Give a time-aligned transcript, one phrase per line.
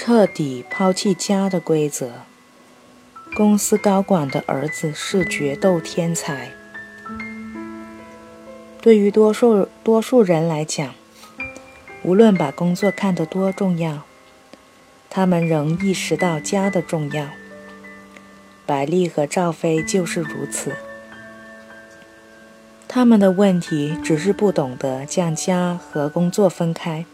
[0.00, 2.12] 彻底抛弃家的规则。
[3.36, 6.52] 公司高管的儿子是决斗天才。
[8.80, 10.94] 对于多数多数人来讲，
[12.04, 14.04] 无论把工作看得多重要，
[15.10, 17.26] 他们仍意识到家的重要。
[18.64, 20.76] 百丽和赵飞就是如此。
[22.86, 27.04] 他们的问题只是不懂得将家和工作分开。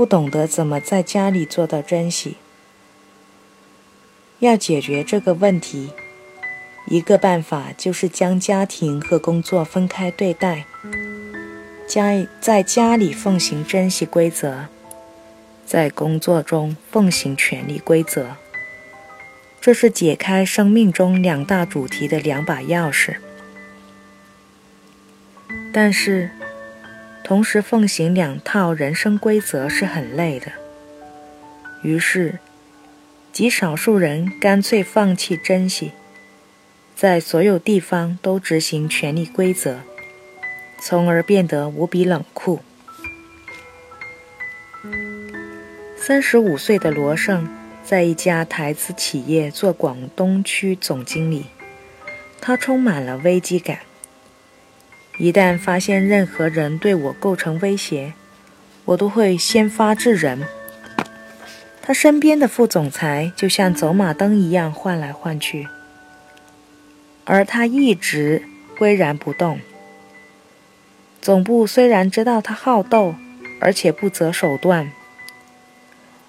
[0.00, 2.38] 不懂得怎么在家里做到珍惜，
[4.38, 5.90] 要解决这个问题，
[6.86, 10.64] 一个办法就是将家庭和工作分开对待，
[11.86, 14.68] 家在家里奉行珍惜规则，
[15.66, 18.36] 在工作中奉行权力规则。
[19.60, 23.16] 这是解开生命中两大主题的两把钥匙，
[25.74, 26.30] 但是。
[27.30, 30.50] 同时奉行两套人生规则是很累的，
[31.84, 32.40] 于是
[33.30, 35.92] 极少数人干脆放弃珍惜，
[36.96, 39.78] 在所有地方都执行权力规则，
[40.80, 42.58] 从而变得无比冷酷。
[45.96, 47.48] 三十五岁的罗胜
[47.84, 51.46] 在一家台资企业做广东区总经理，
[52.40, 53.78] 他充满了危机感。
[55.20, 58.14] 一旦发现任何人对我构成威胁，
[58.86, 60.46] 我都会先发制人。
[61.82, 65.68] 他身边的副总裁就像走马灯一样换来换去，
[67.26, 68.44] 而他一直
[68.78, 69.60] 岿然不动。
[71.20, 73.14] 总部虽然知道他好斗，
[73.60, 74.90] 而且不择手段，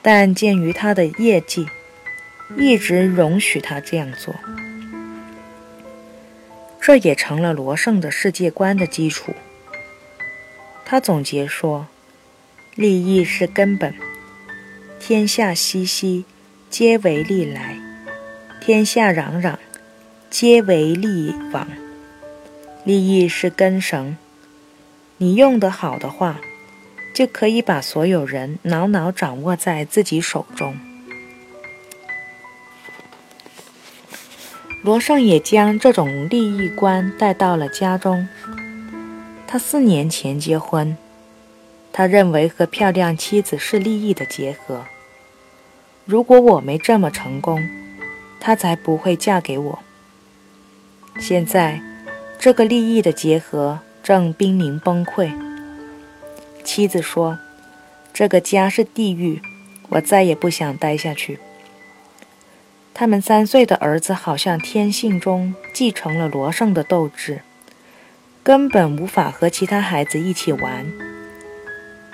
[0.00, 1.66] 但鉴于他的业绩，
[2.56, 4.32] 一直容许他这样做。
[6.86, 9.34] 这也成了罗胜的世界观的基础。
[10.84, 11.88] 他总结说
[12.76, 13.92] ：“利益是根本，
[15.00, 16.24] 天下熙熙，
[16.70, 17.76] 皆为利来；
[18.60, 19.56] 天下攘攘，
[20.30, 21.66] 皆为利往。
[22.84, 24.16] 利益是根绳，
[25.16, 26.38] 你用得好的话，
[27.12, 30.76] 就可以把所有人牢牢掌握在自己手中。”
[34.86, 38.28] 罗胜也将这种利益观带到了家中。
[39.44, 40.96] 他四年前结婚，
[41.92, 44.84] 他认为和漂亮妻子是利益的结合。
[46.04, 47.68] 如果我没这么成功，
[48.38, 49.80] 他才不会嫁给我。
[51.18, 51.82] 现在，
[52.38, 55.32] 这个利益的结合正濒临崩溃。
[56.62, 57.40] 妻子说
[58.14, 59.42] ：“这个家是地狱，
[59.88, 61.40] 我再也不想待下去。”
[62.98, 67.42] 他们三岁的儿子好像天性中继承了罗胜的斗志，
[68.42, 70.90] 根本无法和其他孩子一起玩。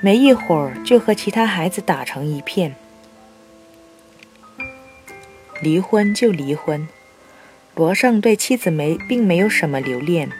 [0.00, 2.76] 没一会儿就和其他孩子打成一片。
[5.60, 6.86] 离婚就离婚，
[7.74, 10.30] 罗胜对妻子没并没有什么留恋。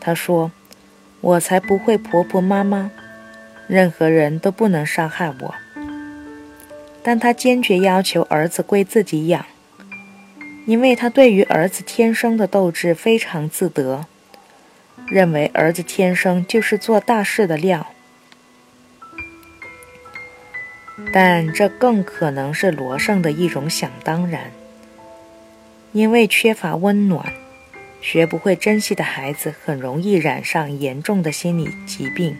[0.00, 0.52] 他说
[1.20, 2.90] ：“我才不会婆婆妈妈，
[3.66, 5.54] 任何人都不能伤害我。”
[7.04, 9.44] 但他坚决要求儿子归自己养，
[10.64, 14.06] 因为他对于儿子天生的斗志非常自得，
[15.06, 17.88] 认为儿子天生就是做大事的料。
[21.12, 24.50] 但这更可能是罗胜的一种想当然，
[25.92, 27.34] 因为缺乏温暖、
[28.00, 32.34] 学不会珍惜的孩子，很容易染上严重的心理疾病，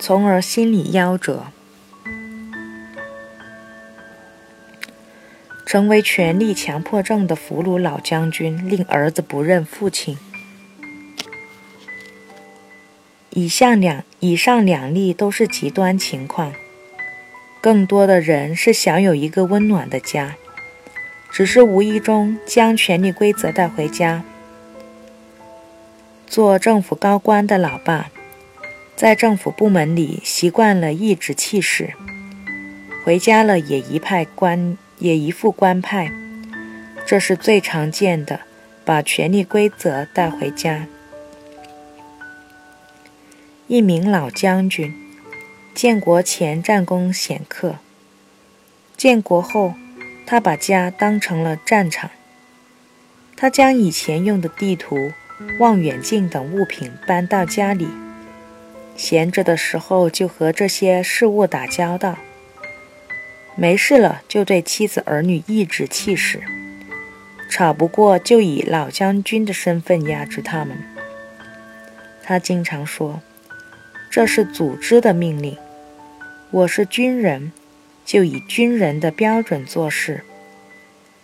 [0.00, 1.52] 从而心理夭折。
[5.76, 10.16] 成为权力强迫症的俘虏老将军，令儿子不认父亲。
[13.28, 16.54] 以上两以上两例都是极端情况，
[17.60, 20.36] 更多的人是想有一个温暖的家，
[21.30, 24.24] 只是无意中将权力规则带回家。
[26.26, 28.10] 做政府高官的老爸，
[28.96, 31.92] 在政府部门里习惯了颐指气使，
[33.04, 34.78] 回家了也一派官。
[34.98, 36.10] 也一副官派，
[37.06, 38.40] 这是最常见的，
[38.84, 40.86] 把权力规则带回家。
[43.66, 44.94] 一名老将军，
[45.74, 47.76] 建国前战功显赫，
[48.96, 49.74] 建国后，
[50.24, 52.10] 他把家当成了战场。
[53.36, 55.12] 他将以前用的地图、
[55.58, 57.88] 望远镜等物品搬到家里，
[58.96, 62.16] 闲着的时候就和这些事物打交道。
[63.58, 66.42] 没事了，就对妻子儿女颐指气使，
[67.50, 70.76] 吵不过就以老将军的身份压制他们。
[72.22, 73.22] 他经常说
[74.12, 75.56] ：“这是组织的命令，
[76.50, 77.50] 我是军人，
[78.04, 80.22] 就以军人的标准做事。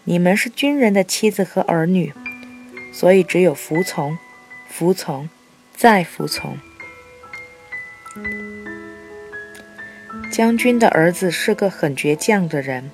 [0.05, 2.15] 你们是军人的妻子和儿女，
[2.95, 4.17] 所以只有服从，
[4.69, 5.29] 服从，
[5.77, 6.57] 再服从。
[10.33, 12.91] 将军的儿子是个很倔强的人，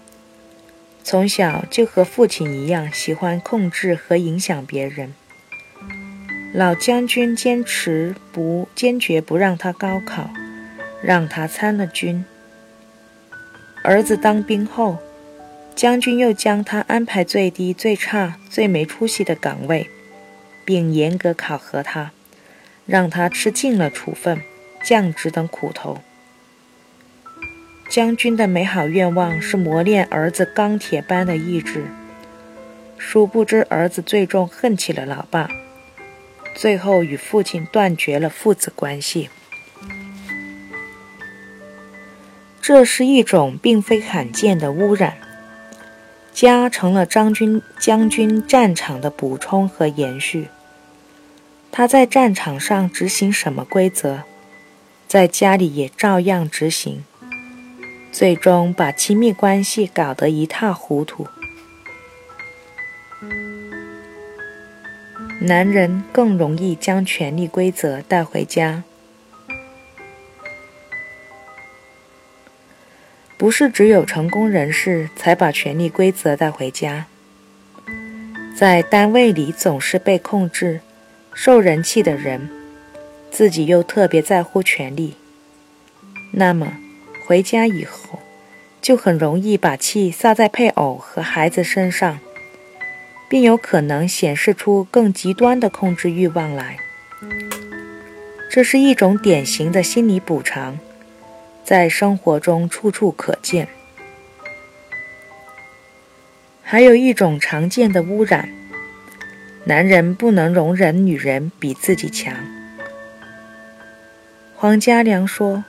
[1.04, 5.14] 从小就和父亲一样喜欢控制和影响别人。
[6.52, 10.30] 老将军坚持不坚决不让他高考，
[11.00, 12.24] 让他参了军。
[13.84, 14.98] 儿子当兵后。
[15.76, 19.88] 将军又将他安排最低、最差、最没出息的岗位，
[20.64, 22.10] 并严格考核他，
[22.84, 24.42] 让他吃尽了处分、
[24.82, 26.02] 降职等苦头。
[27.88, 31.86] 将军的美好愿望是磨练儿子钢铁般的意志，
[32.98, 35.48] 殊不知儿子最终恨起了老爸，
[36.54, 39.30] 最后与父亲断绝了父子关系。
[42.60, 45.16] 这是一种并非罕见的污染。
[46.34, 50.46] 家成了张军将军战场的补充和延续。
[51.72, 54.22] 他在战场上执行什么规则，
[55.08, 57.04] 在家里也照样执行，
[58.18, 61.28] 最终把亲密关系搞得一塌糊涂。
[65.40, 68.82] 男人更容易将权力规则带回家。
[73.36, 77.06] 不是只有成功人士才把权力规则带回家，
[78.56, 80.80] 在单位里总是被控制、
[81.32, 82.50] 受人气的人，
[83.30, 85.14] 自己又特别在乎权力，
[86.32, 86.78] 那么
[87.24, 88.07] 回家以后
[88.88, 92.20] 就很容易把气撒在配偶和孩子身上，
[93.28, 96.78] 并有可能显示出更极端的控制欲望来。
[98.50, 100.78] 这是一种典型的心理补偿。
[101.62, 103.68] 在生活中处处可见。
[106.62, 108.48] 还有一种常见的污染：
[109.64, 112.34] 男人不能容忍女人比自己强。
[114.56, 115.62] 黄家良说：“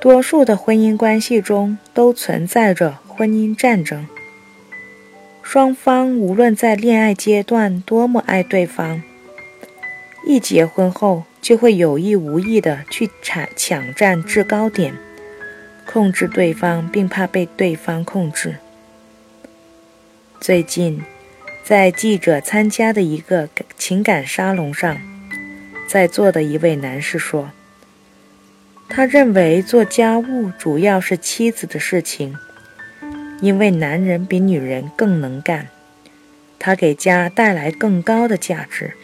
[0.00, 4.06] 多数的婚姻关系中都存在着婚姻战争，
[5.42, 9.02] 双方无论在恋爱阶段多么爱对方，
[10.26, 14.94] 一结婚后。”就会有意无意的去抢抢占制高点，
[15.86, 18.56] 控制对方，并怕被对方控制。
[20.38, 21.02] 最近，
[21.64, 23.48] 在记者参加的一个
[23.78, 25.00] 情感沙龙上，
[25.88, 27.52] 在座的一位男士说
[28.92, 32.36] ：“他认为做家务主要是妻子的事情，
[33.40, 35.68] 因为男人比女人更能干，
[36.58, 38.94] 他给家带来更高的价值。”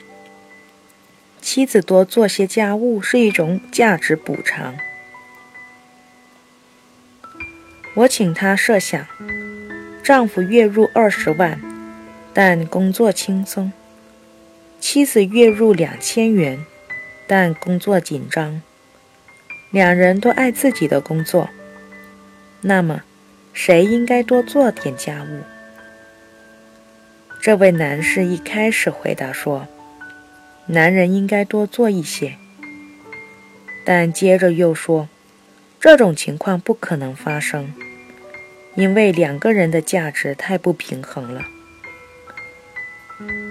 [1.40, 4.76] 妻子多做些家务是一种价值补偿。
[7.94, 9.06] 我请他设想：
[10.02, 11.60] 丈夫月入二十万，
[12.34, 13.70] 但工作轻松；
[14.80, 16.66] 妻子月入两千元，
[17.28, 18.60] 但工作紧张。
[19.76, 21.50] 两人都爱自己的工作，
[22.62, 23.02] 那么
[23.52, 25.42] 谁应该多做点家务？
[27.42, 29.68] 这位男士一开始回答说。
[30.68, 32.36] 男人应该多做一些，
[33.84, 35.10] 但接着又说，
[35.78, 37.74] 这种情况不可能发生，
[38.76, 41.42] 因为两个人的价值太不平衡了。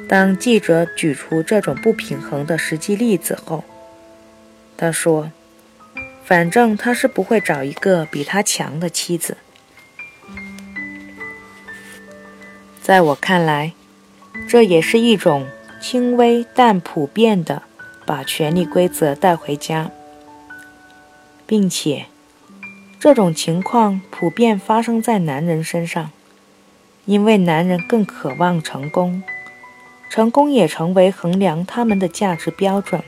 [0.09, 3.63] 当记者举出这种不平衡的实际例子后，
[4.75, 5.31] 他说
[6.25, 9.37] ：“反正他是不会找一个比他强的妻子。”
[12.81, 13.73] 在我看来，
[14.47, 15.47] 这也是一种。
[15.81, 17.61] 轻微但普遍的
[18.07, 19.91] 把权力规则带回家，
[21.45, 22.07] 并且
[22.99, 26.09] 这种情况普遍发生在男人身上，
[27.05, 29.21] 因为男人更渴望成功，
[30.09, 33.03] 成功也成为衡量他们的价值标准，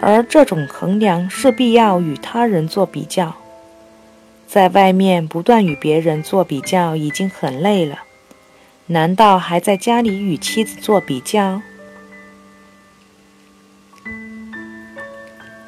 [0.00, 3.34] 而这种衡量势必要与他人做比较，
[4.46, 8.00] 在外面不断与别人做比较已经很累了。
[8.86, 11.60] 难道还在家里与妻子做比较？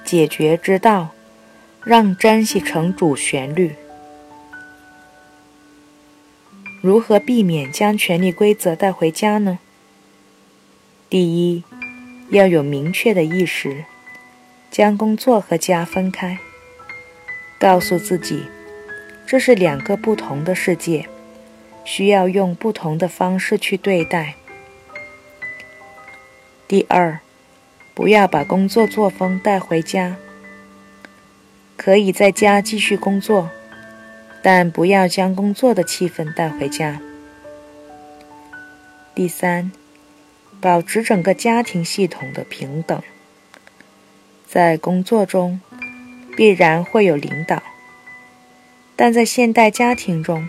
[0.04, 1.08] 解决之道，
[1.82, 3.75] 让珍惜成主旋律。
[6.80, 9.58] 如何避免将权力规则带回家呢？
[11.11, 11.64] 第一，
[12.30, 13.85] 要有明确的意识，
[14.70, 16.38] 将工作和家分开，
[17.58, 18.44] 告诉自己，
[19.26, 21.08] 这是两个不同的世界。
[21.84, 24.34] 需要用不同的方式去对待。
[26.68, 27.20] 第二，
[27.94, 30.16] 不要把工作作风带回家。
[31.78, 33.48] 可以在家继续工作，
[34.42, 37.00] 但不要将工作的气氛带回家。
[39.14, 39.72] 第三，
[40.60, 43.02] 保持整个家庭系统的平等。
[44.50, 45.61] 在工作中，
[46.35, 47.62] 必然会有领导，
[48.97, 50.49] 但在现代家庭中，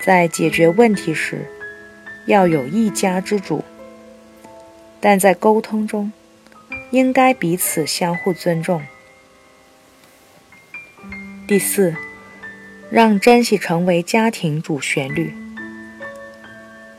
[0.00, 1.46] 在解决问题时，
[2.24, 3.62] 要有一家之主。
[5.00, 6.10] 但在沟通中，
[6.90, 8.82] 应该彼此相互尊重。
[11.46, 11.94] 第四，
[12.90, 15.34] 让珍惜成为家庭主旋律。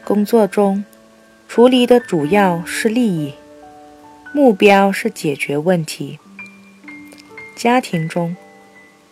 [0.03, 0.85] 工作中，
[1.47, 3.33] 处理的主要是利益，
[4.33, 6.17] 目标是解决问题；
[7.53, 8.37] 家庭中，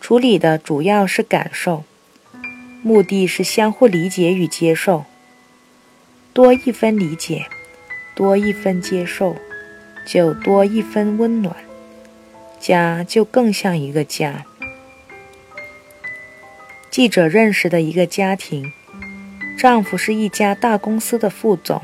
[0.00, 1.84] 处理的主要是感受，
[2.82, 5.04] 目的是相互理解与接受。
[6.32, 7.44] 多一分理解，
[8.14, 9.36] 多一分接受，
[10.06, 11.54] 就多一分温暖，
[12.58, 14.46] 家就更像一个家。
[16.90, 18.72] 记者认识的一个家庭，
[19.58, 21.82] 丈夫是一家大公司的副总，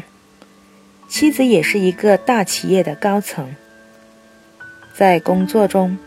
[1.08, 3.54] 妻子也是一个大企业的高层。
[4.94, 5.98] 在工作中，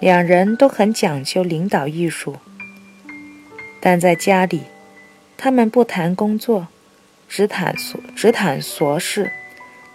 [0.00, 2.36] 两人都很讲究领导艺术，
[3.80, 4.62] 但在家里，
[5.36, 6.68] 他们不谈工作，
[7.28, 9.32] 只谈琐只谈琐事，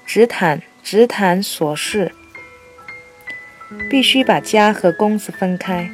[0.05, 2.11] 只谈只谈琐事，
[3.89, 5.89] 必须把家和公司分开。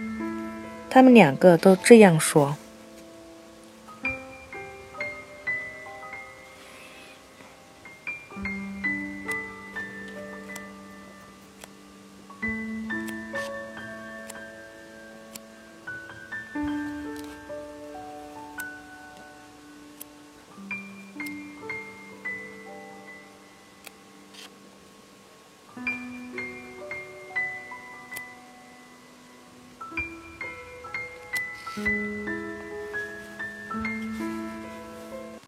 [0.90, 2.58] 他们两个都这样说。